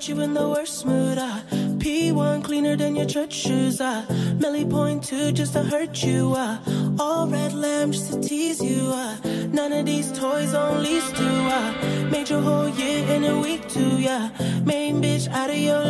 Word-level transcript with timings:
put 0.00 0.08
you 0.08 0.20
in 0.20 0.32
the 0.32 0.48
worst 0.48 0.86
mood. 0.86 1.18
Uh. 1.18 1.40
P1 1.78 2.42
cleaner 2.42 2.74
than 2.74 2.96
your 2.96 3.06
church 3.06 3.34
shoes. 3.34 3.80
Uh. 3.80 4.04
Millie 4.38 4.64
point 4.64 5.04
two 5.04 5.30
just 5.32 5.52
to 5.52 5.62
hurt 5.62 6.02
you. 6.02 6.32
Uh. 6.34 6.58
All 6.98 7.26
red 7.26 7.52
lamb 7.52 7.92
just 7.92 8.12
to 8.12 8.20
tease 8.20 8.62
you. 8.62 8.80
Uh. 8.94 9.16
None 9.52 9.72
of 9.72 9.84
these 9.84 10.10
toys 10.12 10.54
on 10.54 10.82
lease. 10.82 11.12
Uh. 11.18 11.89
Out 15.50 15.56
of 15.56 15.62
your 15.62 15.89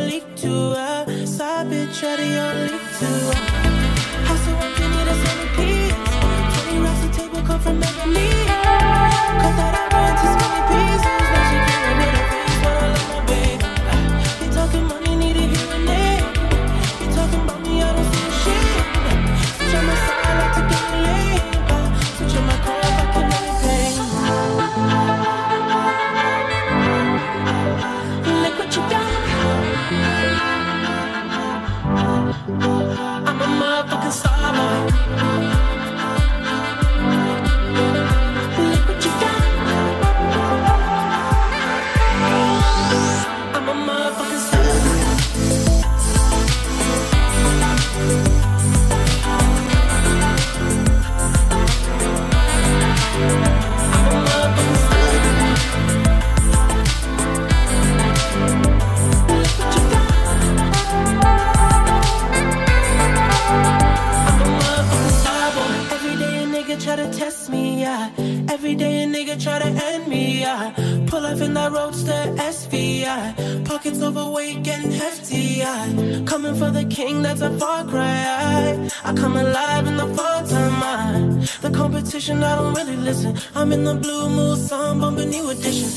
Yeah. 73.00 73.32
Pockets 73.64 74.02
overweight, 74.02 74.62
getting 74.62 74.90
hefty, 74.90 75.60
yeah. 75.62 75.86
Coming 76.26 76.54
for 76.54 76.70
the 76.70 76.84
king, 76.84 77.22
that's 77.22 77.40
a 77.40 77.50
far 77.58 77.82
cry. 77.86 78.18
I, 78.26 78.90
I 79.02 79.14
come 79.14 79.38
alive 79.38 79.86
in 79.86 79.96
the 79.96 80.06
fall 80.14 80.42
time, 80.46 80.82
I. 80.82 81.46
The 81.62 81.70
competition, 81.70 82.42
I 82.44 82.56
don't 82.56 82.74
really 82.74 82.96
listen. 82.96 83.38
I'm 83.54 83.72
in 83.72 83.84
the 83.84 83.94
blue 83.94 84.28
mood, 84.28 84.58
song 84.58 85.00
bumping 85.00 85.30
new 85.30 85.48
edition. 85.48 85.88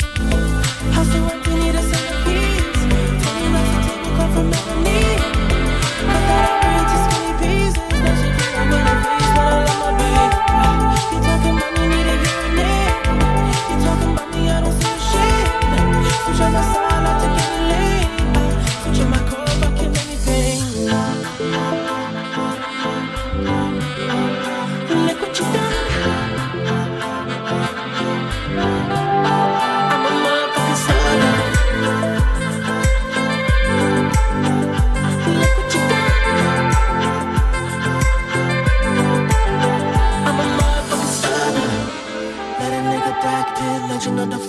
House 0.96 1.12
so 1.12 1.26
empty, 1.26 1.54
need 1.56 1.76
a 1.76 1.93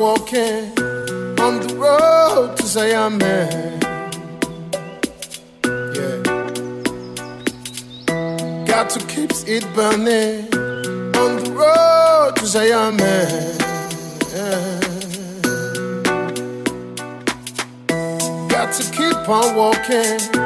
Walking 0.00 0.64
on 1.38 1.60
the 1.60 1.74
road 1.76 2.56
to 2.56 2.66
Zion, 2.66 3.18
man. 3.18 3.80
Yeah. 5.94 6.16
Got 8.64 8.88
to 8.94 9.06
keep 9.06 9.30
it 9.46 9.64
burning 9.74 10.48
on 11.16 11.44
the 11.44 11.50
road 11.52 12.32
to 12.36 12.46
Zion, 12.46 12.96
man. 12.96 13.58
Yeah. 14.32 14.80
Got 18.48 18.72
to 18.72 18.84
keep 18.96 19.28
on 19.28 19.54
walking 19.54 20.39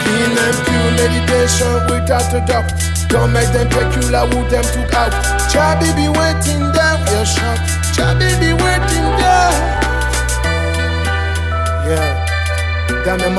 Clean 0.01 0.37
and 0.45 0.57
pure 0.65 0.91
meditation 1.01 1.75
without 1.91 2.31
a 2.33 2.41
doubt. 2.47 2.71
Don't 3.09 3.33
make 3.33 3.51
them 3.51 3.67
peculiar 3.67 4.25
who 4.31 4.39
them 4.47 4.63
took 4.71 4.93
out. 4.93 5.11
Chabi 5.51 5.89
be 5.99 6.07
waiting 6.07 6.63
down 6.71 6.99
your 7.11 7.25
shop. 7.25 7.59
Chabi 7.95 8.29
be 8.39 8.53
waiting 8.63 9.07
there. 9.19 9.55
Yeah, 11.89 13.03
down 13.03 13.17
the 13.17 13.29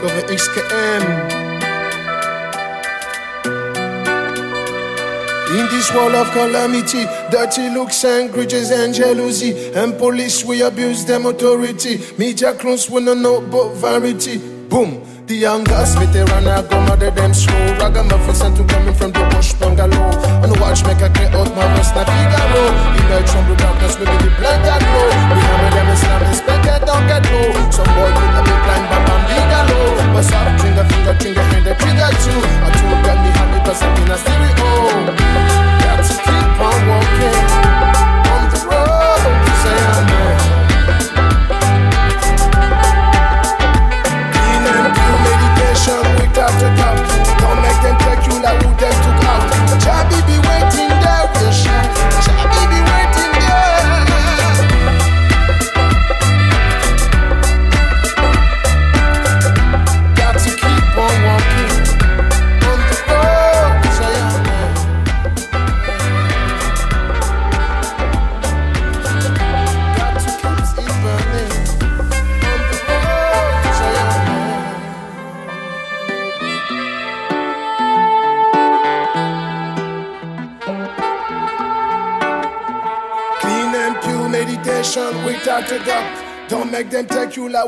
go 0.00 0.08
for 0.08 0.22
XKM. 0.32 1.45
In 5.56 5.64
this 5.68 5.90
world 5.94 6.14
of 6.14 6.30
calamity, 6.32 7.06
dirty 7.30 7.70
looks 7.70 8.04
and 8.04 8.30
grudges 8.30 8.70
and 8.70 8.92
jealousy. 8.92 9.72
And 9.72 9.96
police, 9.96 10.44
we 10.44 10.60
abuse 10.60 11.06
them 11.06 11.24
authority. 11.24 11.98
Media 12.18 12.52
clones, 12.52 12.90
we 12.90 13.02
don't 13.02 13.22
know 13.22 13.40
but 13.40 13.72
variety. 13.72 14.36
Boom. 14.68 15.00
The 15.26 15.34
young 15.34 15.64
girls, 15.64 15.94
veteran, 15.94 16.46
I 16.46 16.60
go 16.60 16.78
mother 16.82 17.10
them 17.10 17.32
slow. 17.32 17.72
Ragamuffins 17.80 18.36
sent 18.36 18.56
to 18.58 18.64
coming 18.64 18.94
from 18.94 19.12
the 19.12 19.24
bush 19.32 19.54
bungalow. 19.54 20.12
And 20.44 20.60
watch, 20.60 20.84
make 20.84 21.00
a 21.00 21.08
clear 21.08 21.32
out 21.32 21.48
my 21.56 21.64
rest, 21.72 21.94
na 21.96 22.04
Figaro. 22.04 22.62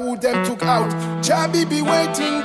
who 0.00 0.16
them 0.16 0.44
took 0.44 0.62
out. 0.62 0.90
Jabi 1.22 1.68
be 1.68 1.82
waiting 1.82 2.42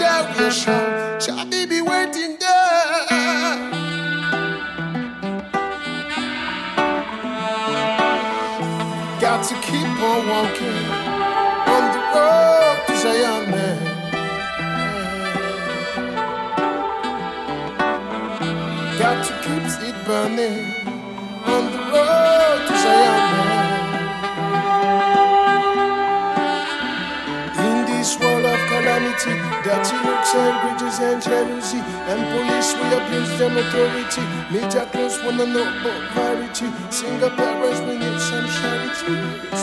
charity. 34.14 34.54
Major 34.54 34.86
girls 34.92 35.18
wanna 35.24 35.46
know 35.46 35.62
about 35.62 36.14
variety. 36.14 36.68
Single 36.90 37.30
parents 37.32 37.80
bring 37.82 38.02
it 38.02 38.20
some 38.20 38.48
charity. 38.48 39.63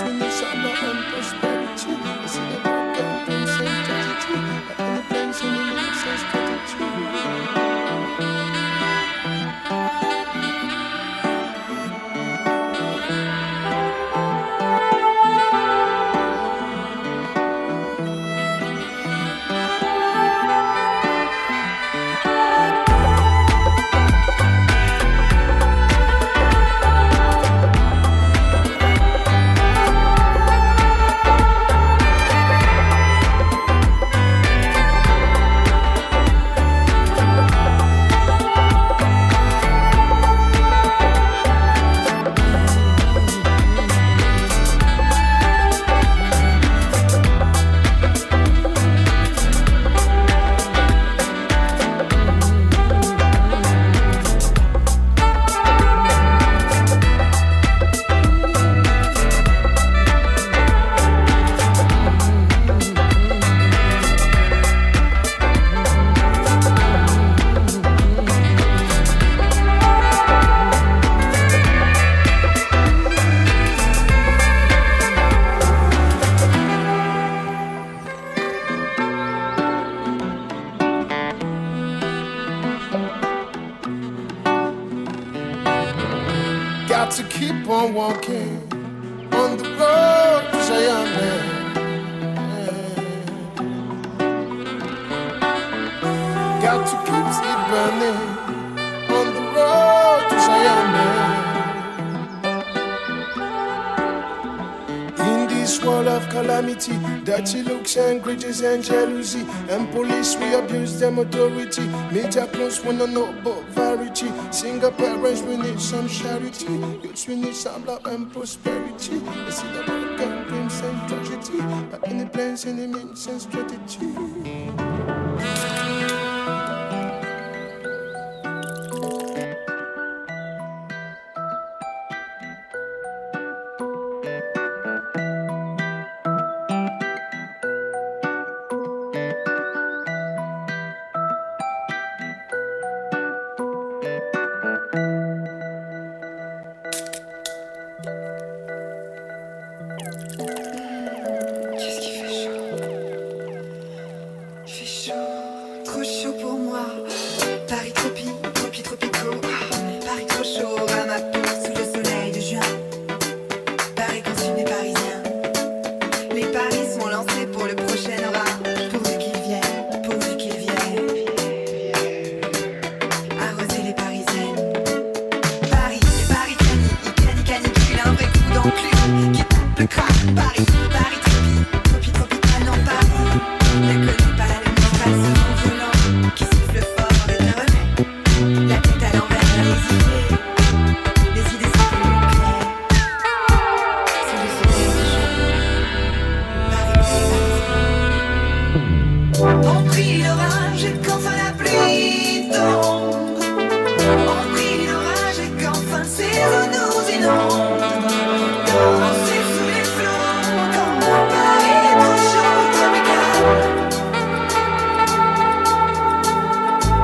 and 107.97 108.23
grudges 108.23 108.61
and 108.61 108.83
jealousy. 108.83 109.45
And 109.69 109.91
police, 109.93 110.37
we 110.37 110.55
abuse 110.55 110.99
them 111.01 111.19
authority. 111.19 111.87
Media 112.13 112.47
plus 112.53 112.85
wanna 112.85 113.07
know 113.07 113.29
about 113.31 113.65
variety. 113.71 114.31
Single 114.51 114.93
parents, 114.93 115.43
we 115.43 115.57
need 115.57 115.81
some 115.81 116.09
charity. 116.09 116.67
Youths, 117.03 117.27
we 117.29 117.37
need 117.37 117.55
some 117.55 117.85
love 117.85 118.05
and 118.07 118.33
prosperity. 118.33 119.21
I 119.27 119.51
see 119.51 119.69
the 119.69 119.85
world 119.89 120.11
dreams 120.49 120.81
and 120.81 121.09
tragedy. 121.09 121.59
But 121.91 122.09
any 122.09 122.27
plans, 122.29 122.67
any 122.67 122.87
means 122.87 123.27
and 123.27 123.41
strategy. 123.41 124.90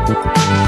Thank 0.08 0.65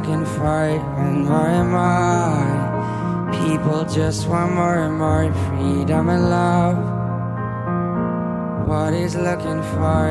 He's 0.00 0.08
looking 0.08 0.24
and 0.24 1.26
more 1.26 1.48
and 1.48 1.70
more. 1.70 3.44
People 3.44 3.84
just 3.84 4.26
want 4.28 4.54
more 4.54 4.78
and 4.86 4.96
more 4.96 5.30
freedom 5.48 6.08
and 6.08 6.30
love. 6.30 6.78
what 8.66 8.94
is 8.94 9.14
looking 9.14 9.62
for. 9.74 10.08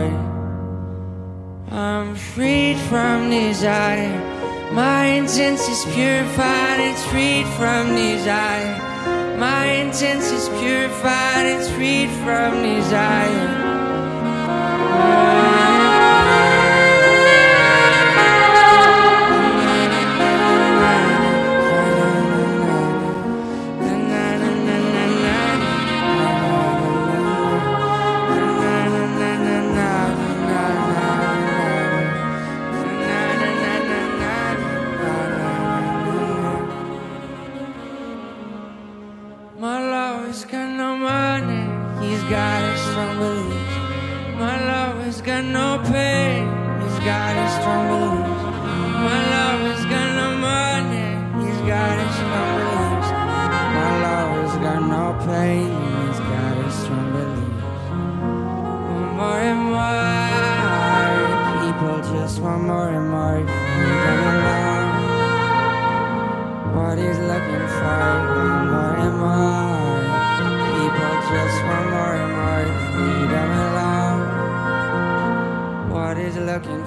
I'm 1.72 2.16
freed 2.16 2.78
from 2.90 3.32
desire. 3.32 4.14
My 4.74 5.06
intent 5.06 5.60
is 5.60 5.86
purified, 5.96 6.80
it's 6.80 7.04
freed 7.06 7.48
from 7.58 7.96
desire. 7.96 8.78
My 9.40 9.66
intent 9.66 10.22
is 10.22 10.50
purified, 10.60 11.46
it's 11.48 11.70
freed 11.72 12.10
from 12.24 12.62
desire. 12.62 13.70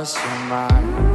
lost 0.00 0.16
your 0.16 0.38
mind. 0.48 1.09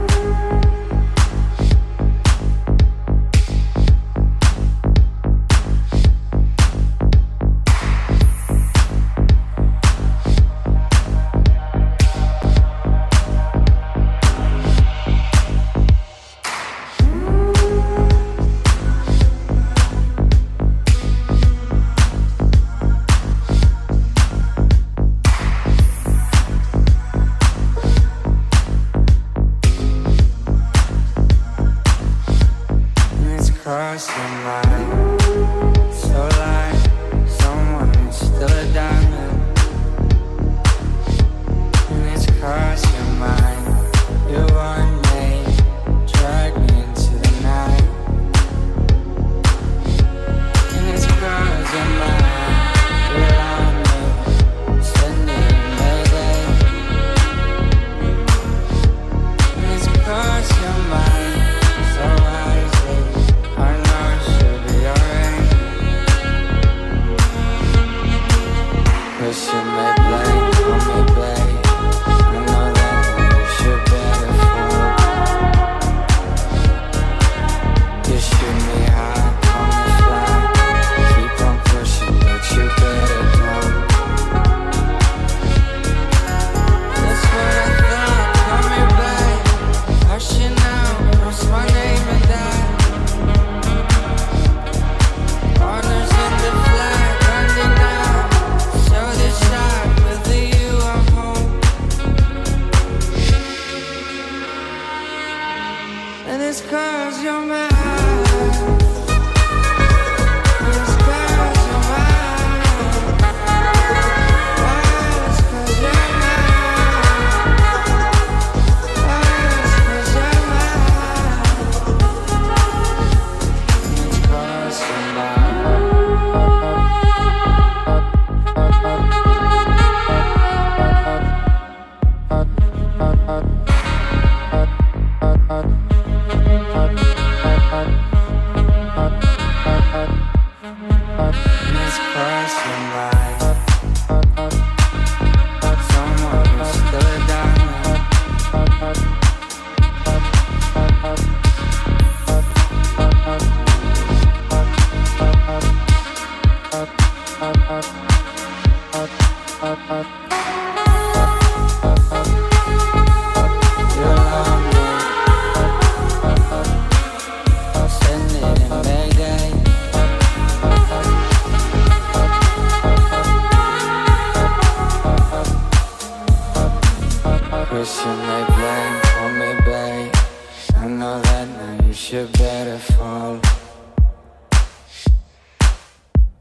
that, 181.22 181.86
you 181.86 181.94
should 181.94 182.32
better 182.34 182.78
fall. 182.78 183.40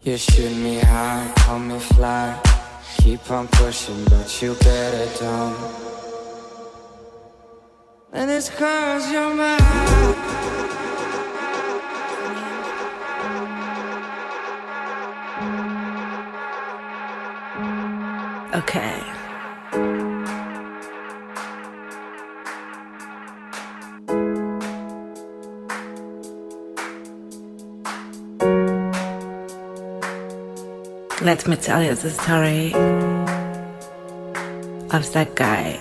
You 0.03 0.16
shoot 0.16 0.55
me 0.57 0.81
high, 0.81 1.33
call 1.37 1.59
me 1.59 1.79
fly. 1.79 2.41
Keep 2.99 3.31
on 3.31 3.49
pushing, 3.49 4.05
but 4.05 4.43
you 4.43 4.55
better 4.55 5.09
don't. 5.18 5.57
And 8.12 8.31
it's 8.31 8.49
cause 8.51 9.11
you're 9.11 9.35
mine. 9.35 9.61
Okay. 18.55 19.14
Me 31.49 31.57
tell 31.57 31.82
you 31.82 31.95
the 31.95 32.11
story 32.11 32.72
of 34.97 35.12
that 35.12 35.34
guy. 35.34 35.78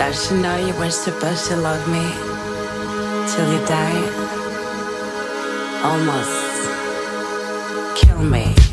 Does 0.00 0.32
you 0.32 0.38
know 0.38 0.56
you 0.56 0.72
were 0.78 0.90
supposed 0.90 1.48
to 1.48 1.56
love 1.56 1.86
me 1.86 2.00
till 3.30 3.52
you 3.52 3.60
die? 3.66 4.00
Almost 5.84 6.40
kill 8.00 8.22
me. 8.22 8.69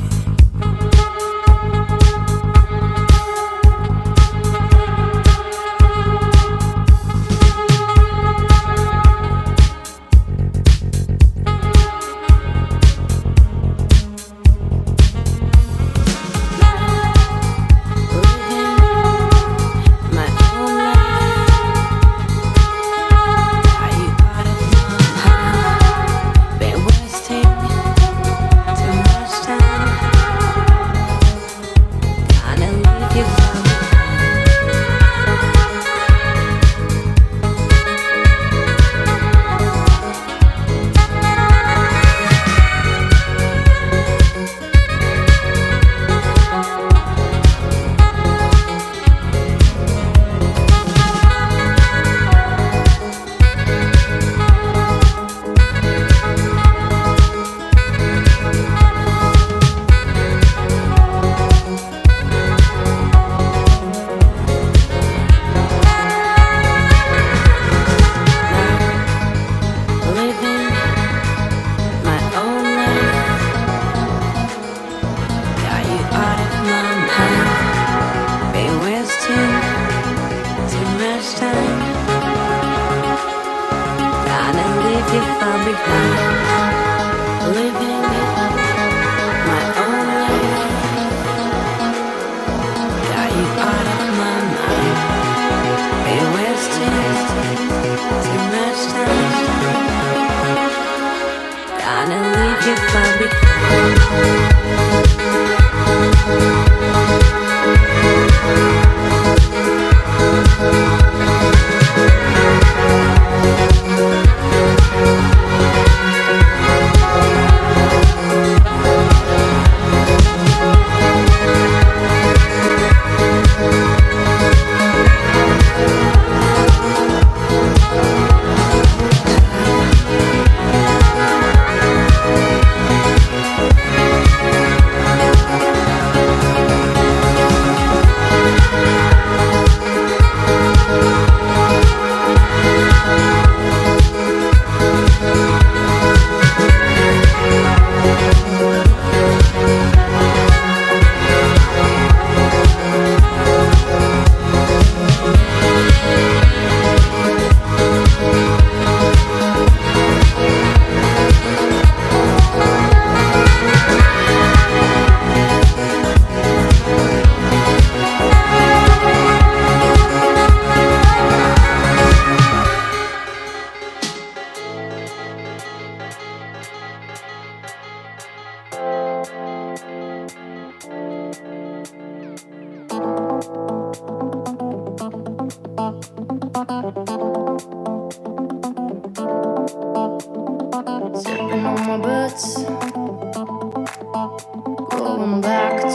You 102.67 102.75
far 102.75 103.17
behind. 103.17 103.47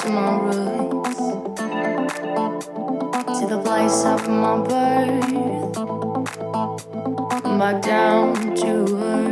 of 0.05 0.13
my 0.13 0.39
roots, 0.41 1.19
to 3.39 3.47
the 3.47 3.61
place 3.63 4.05
of 4.05 4.29
my 4.29 4.59
birth, 4.59 5.75
back 7.59 7.83
down 7.83 8.55
to 8.57 8.97
earth. 8.97 9.32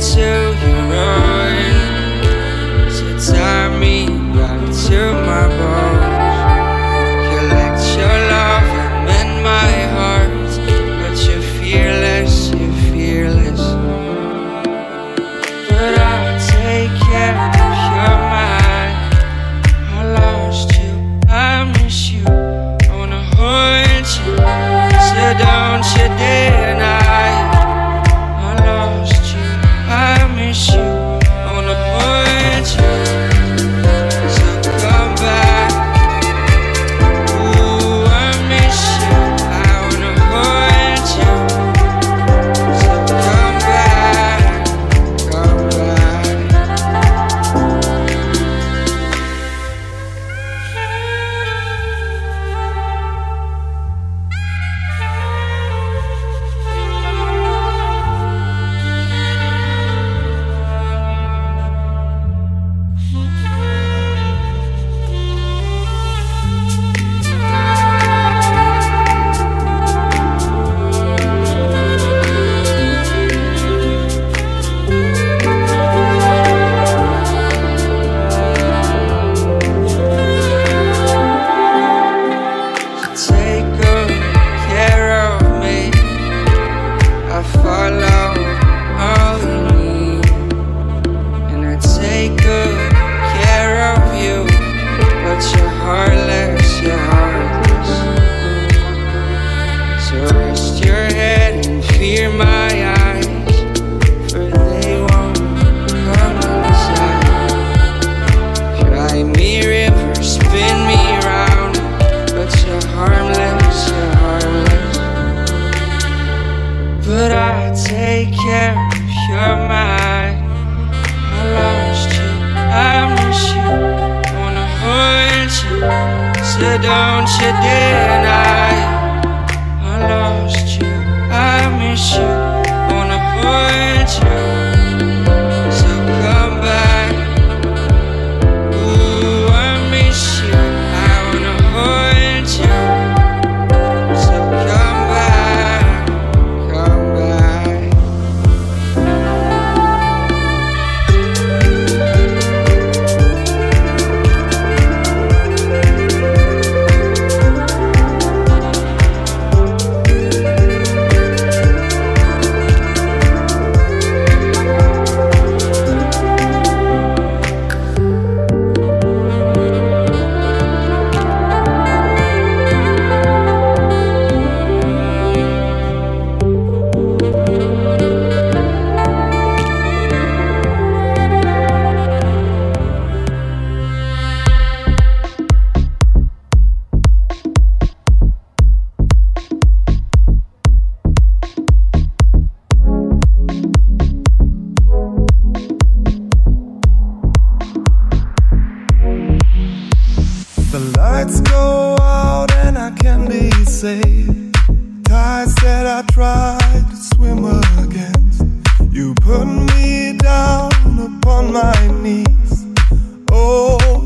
So. 0.00 0.49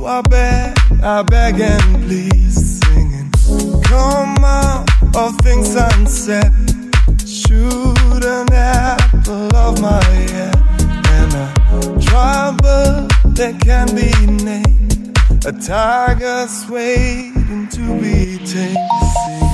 I 0.07 0.20
beg, 0.20 0.76
I 1.02 1.22
beg 1.22 1.61
and 1.61 2.05
please, 2.05 2.78
singing. 2.80 3.30
Come 3.84 4.44
out 4.44 4.86
of 5.16 5.34
things 5.38 5.74
unsaid. 5.74 6.52
Shoot 7.26 8.22
an 8.22 8.52
apple 8.52 9.57
of 9.57 9.80
my 9.80 10.05
head. 10.05 10.57
And 11.09 11.34
a 11.34 12.00
trouble 12.05 13.09
that 13.32 13.59
can 13.62 13.94
be 13.96 14.44
named. 14.44 15.16
A 15.46 15.52
tiger's 15.52 16.68
waiting 16.68 17.68
to 17.68 18.00
be 18.00 18.38
tamed. 18.44 19.53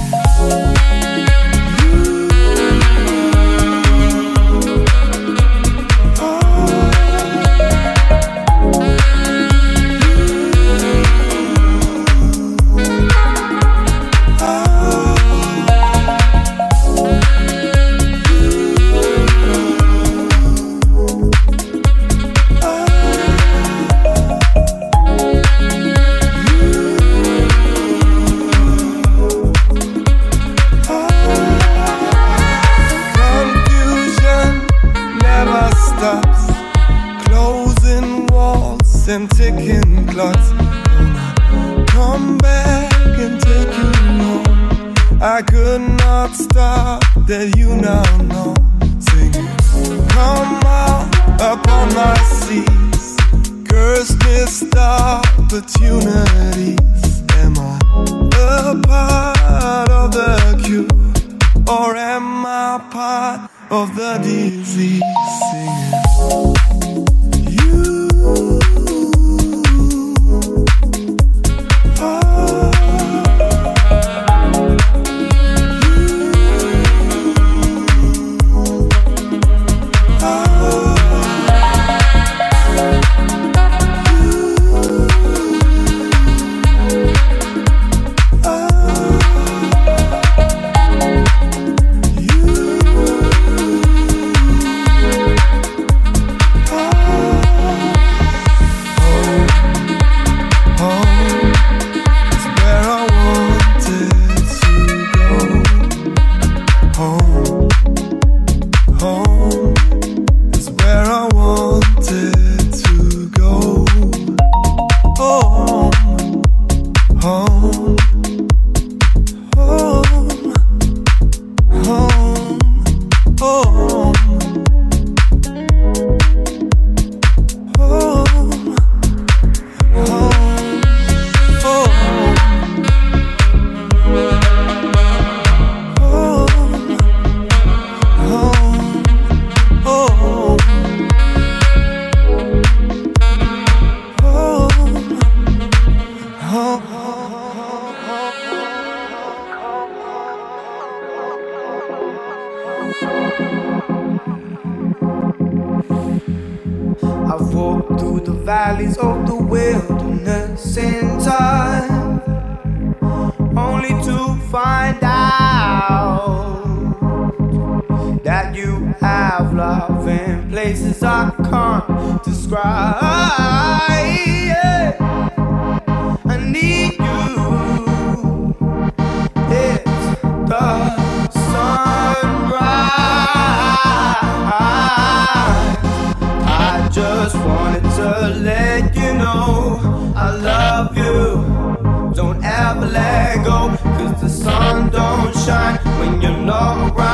numb 196.40 197.09